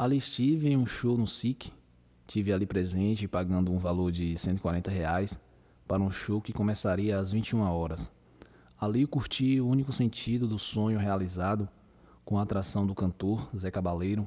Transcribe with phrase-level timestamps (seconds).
[0.00, 1.70] Ali estive em um show no SIC,
[2.26, 5.38] tive ali presente pagando um valor de 140 reais
[5.86, 8.10] para um show que começaria às 21 horas.
[8.80, 11.68] Ali curti o único sentido do sonho realizado
[12.24, 14.26] com a atração do cantor Zé Cabaleiro.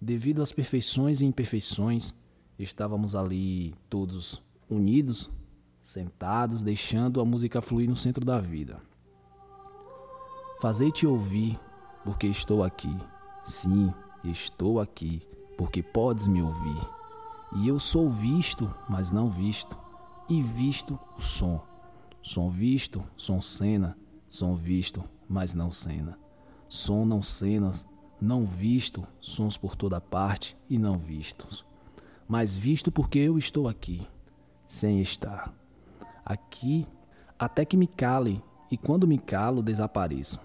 [0.00, 2.12] Devido às perfeições e imperfeições,
[2.58, 5.30] estávamos ali todos unidos,
[5.80, 8.82] sentados, deixando a música fluir no centro da vida.
[10.60, 11.56] Fazei-te ouvir,
[12.04, 12.92] porque estou aqui.
[13.44, 13.94] Sim,
[14.24, 15.22] estou aqui,
[15.56, 16.80] porque podes me ouvir.
[17.56, 19.76] E eu sou visto, mas não visto,
[20.28, 21.62] e visto o som.
[22.22, 23.96] Som visto, som cena,
[24.28, 26.18] som visto, mas não cena.
[26.68, 27.86] Som não cenas,
[28.20, 31.64] não visto, sons por toda parte e não vistos.
[32.26, 34.06] Mas visto porque eu estou aqui,
[34.64, 35.52] sem estar.
[36.24, 36.86] Aqui,
[37.38, 40.40] até que me cale, e quando me calo, desapareço.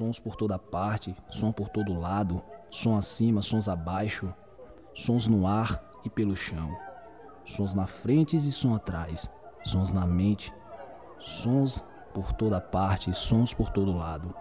[0.00, 4.32] Sons por toda parte, som por todo lado, som acima, sons abaixo,
[4.94, 6.74] sons no ar e pelo chão,
[7.44, 9.30] sons na frente e som atrás,
[9.62, 10.54] sons na mente,
[11.18, 11.84] sons
[12.14, 14.34] por toda parte, sons por todo lado.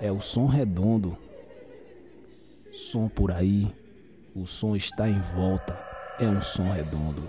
[0.00, 1.16] É o som redondo,
[2.72, 3.72] som por aí,
[4.34, 5.78] o som está em volta,
[6.18, 7.22] é um som redondo.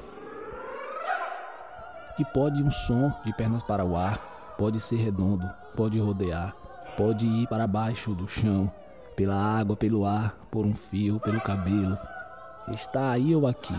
[2.17, 6.55] E pode um som de pernas para o ar, pode ser redondo, pode rodear,
[6.95, 8.71] pode ir para baixo do chão,
[9.15, 11.97] pela água, pelo ar, por um fio, pelo cabelo.
[12.69, 13.75] Está aí ou aqui,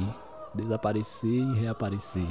[0.54, 2.26] desaparecer e reaparecer.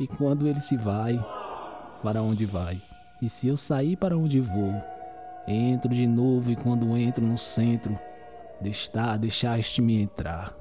[0.00, 1.24] E quando ele se vai,
[2.02, 2.80] para onde vai?
[3.22, 4.74] E se eu sair para onde vou?
[5.46, 7.96] Entro de novo e quando entro no centro,
[8.60, 10.52] deixar, deixaste-me entrar.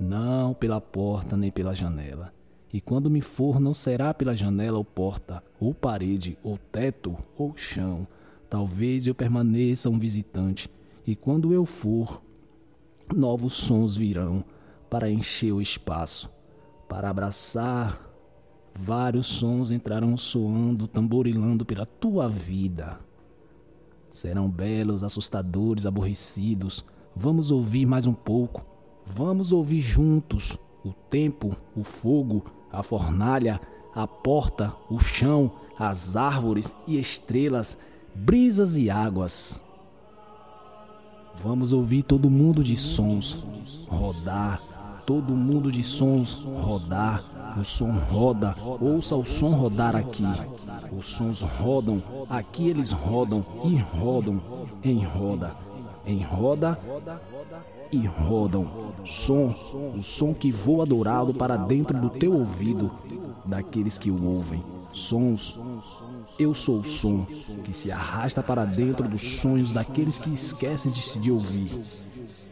[0.00, 2.37] Não pela porta nem pela janela
[2.72, 7.56] e quando me for, não será pela janela ou porta, ou parede, ou teto, ou
[7.56, 8.06] chão.
[8.50, 10.70] Talvez eu permaneça um visitante,
[11.06, 12.22] e quando eu for,
[13.14, 14.44] novos sons virão
[14.90, 16.30] para encher o espaço,
[16.88, 18.06] para abraçar.
[18.74, 23.00] Vários sons entrarão soando, tamborilando pela tua vida.
[24.10, 26.84] Serão belos, assustadores, aborrecidos.
[27.16, 28.62] Vamos ouvir mais um pouco.
[29.04, 33.60] Vamos ouvir juntos o tempo, o fogo, a fornalha,
[33.94, 37.78] a porta, o chão, as árvores e estrelas,
[38.14, 39.62] brisas e águas.
[41.42, 43.46] Vamos ouvir todo mundo de sons
[43.88, 44.60] rodar,
[45.06, 47.22] todo mundo de sons rodar.
[47.58, 50.22] O som roda, ouça o som rodar aqui.
[50.96, 54.40] Os sons rodam, aqui eles rodam e rodam
[54.84, 55.56] em roda,
[56.08, 56.78] em roda
[57.92, 58.94] e rodam.
[59.04, 59.54] Som,
[59.94, 62.90] o som que voa dourado para dentro do teu ouvido,
[63.44, 64.64] daqueles que o ouvem.
[64.92, 65.58] Sons,
[66.38, 67.26] eu sou o som
[67.64, 71.70] que se arrasta para dentro dos sonhos daqueles que esquecem de se ouvir.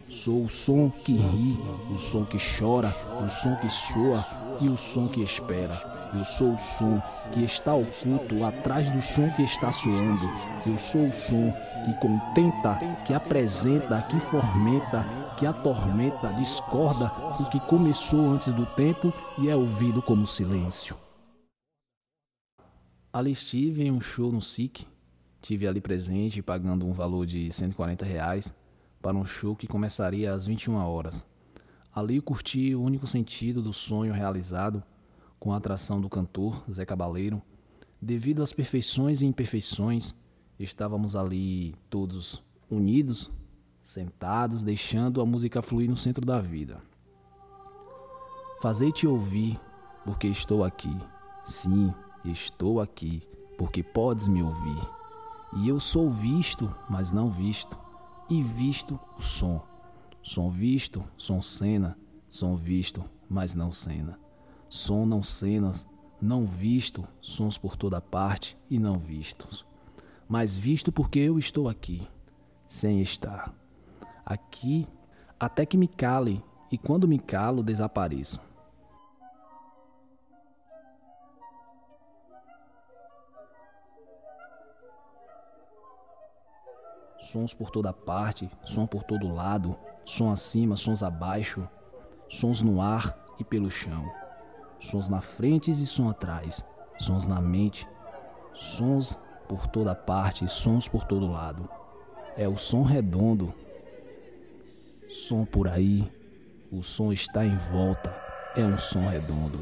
[0.09, 1.59] Sou o som que ri,
[1.91, 4.25] o som que chora, o som que soa
[4.61, 5.96] e o som que espera.
[6.17, 6.99] Eu sou o som
[7.31, 10.23] que está oculto atrás do som que está soando.
[10.67, 11.53] Eu sou o som
[11.85, 15.05] que contenta, que apresenta, que fomenta,
[15.39, 20.97] que atormenta, discorda o que começou antes do tempo e é ouvido como silêncio.
[23.13, 24.87] Ali estive em um show no SIC,
[25.43, 28.55] tive ali presente pagando um valor de 140 reais
[29.03, 31.27] para um show que começaria às 21 horas.
[31.95, 34.83] Ali curti o único sentido do sonho realizado
[35.39, 37.43] com a atração do cantor Zé Cabaleiro.
[38.01, 40.15] Devido às perfeições e imperfeições,
[40.59, 43.31] estávamos ali todos unidos,
[43.83, 46.83] sentados, deixando a música fluir no centro da vida.
[48.61, 49.61] Fazei-te ouvir,
[50.05, 50.97] porque estou aqui.
[51.45, 51.95] Sim,
[52.25, 53.23] estou aqui,
[53.57, 54.81] porque podes me ouvir.
[55.59, 57.79] E eu sou visto, mas não visto,
[58.29, 59.63] e visto o som.
[60.23, 61.97] Som visto, som cena,
[62.29, 64.19] som visto, mas não cena.
[64.69, 65.87] Som não cenas,
[66.21, 69.67] não visto, sons por toda parte e não vistos.
[70.29, 72.09] Mas visto porque eu estou aqui,
[72.67, 73.55] sem estar.
[74.25, 74.89] Aqui,
[75.39, 78.41] até que me cale, e quando me calo, desapareço.
[87.21, 91.69] Sons por toda parte, som por todo lado, som acima, sons abaixo,
[92.29, 94.26] sons no ar e pelo chão
[94.79, 96.65] sons na frente e som atrás,
[96.99, 97.89] sons na mente,
[98.55, 99.19] sons
[99.49, 101.69] por toda parte, sons por todo lado.
[102.37, 103.55] É o som redondo,
[105.09, 106.11] som por aí,
[106.73, 108.13] O som está em volta,
[108.57, 109.61] é um som redondo.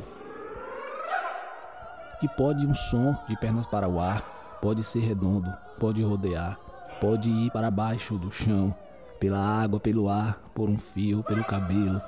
[2.23, 6.59] E pode um som de pernas para o ar, pode ser redondo, pode rodear,
[7.03, 8.75] pode ir para baixo do chão,
[9.21, 12.01] pela água, pelo ar, por um fio, pelo cabelo.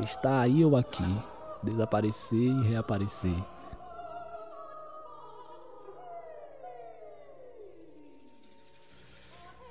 [0.00, 1.16] Está aí ou aqui,
[1.62, 3.36] desaparecer e reaparecer.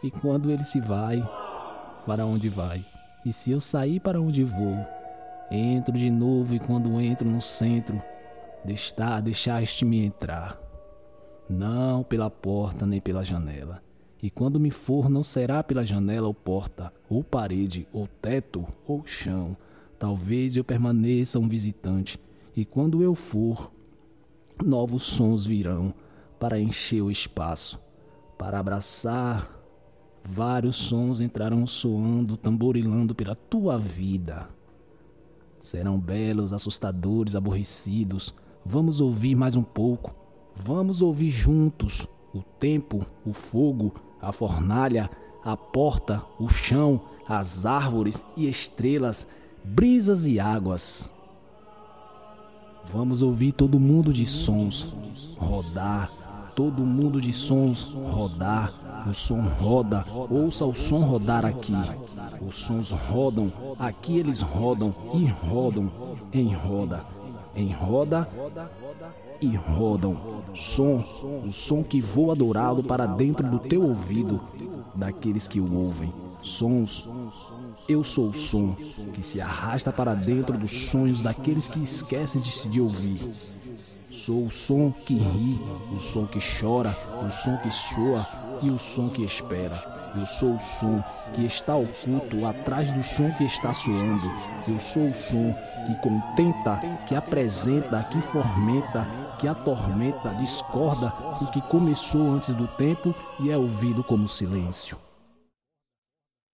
[0.01, 1.21] E quando ele se vai,
[2.05, 2.85] para onde vai?
[3.25, 4.77] E se eu sair para onde vou?
[5.51, 8.01] Entro de novo e quando entro no centro,
[8.63, 10.57] deixar, deixaste-me entrar.
[11.49, 13.81] Não pela porta nem pela janela.
[14.21, 19.05] E quando me for, não será pela janela ou porta, ou parede, ou teto, ou
[19.05, 19.57] chão.
[19.99, 22.19] Talvez eu permaneça um visitante.
[22.55, 23.71] E quando eu for,
[24.65, 25.93] novos sons virão
[26.39, 27.79] para encher o espaço,
[28.37, 29.59] para abraçar
[30.23, 34.49] Vários sons entrarão soando, tamborilando pela tua vida.
[35.59, 38.33] Serão belos, assustadores, aborrecidos.
[38.65, 40.13] Vamos ouvir mais um pouco.
[40.55, 45.09] Vamos ouvir juntos o tempo, o fogo, a fornalha,
[45.43, 49.25] a porta, o chão, as árvores e estrelas,
[49.63, 51.11] brisas e águas.
[52.91, 54.95] Vamos ouvir todo mundo de sons
[55.37, 56.09] rodar,
[56.55, 58.71] todo mundo de sons rodar.
[59.07, 61.73] O som roda, ouça o som rodar aqui.
[62.45, 65.89] Os sons rodam, aqui eles rodam e rodam
[66.33, 67.05] em roda,
[67.59, 68.27] em roda
[69.41, 70.17] e rodam.
[70.53, 71.03] Som,
[71.45, 74.41] o som que voa dourado para dentro do teu ouvido,
[74.95, 76.13] daqueles que o ouvem.
[76.41, 77.07] Sons,
[77.87, 78.75] eu sou o som
[79.13, 83.19] que se arrasta para dentro dos sonhos daqueles que esquecem de se ouvir.
[84.11, 85.61] Sou o som que ri,
[85.95, 88.25] o som que chora, o som que soa
[88.61, 89.79] e o som que espera.
[90.17, 90.99] Eu sou o som
[91.35, 94.23] que está oculto atrás do som que está soando.
[94.67, 95.53] Eu sou o som
[95.85, 99.07] que contenta, que apresenta, que fomenta,
[99.39, 104.97] que atormenta, discorda o que começou antes do tempo e é ouvido como silêncio.